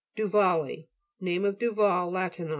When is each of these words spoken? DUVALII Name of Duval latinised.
DUVALII 0.15 0.87
Name 1.19 1.45
of 1.45 1.59
Duval 1.59 2.11
latinised. 2.11 2.49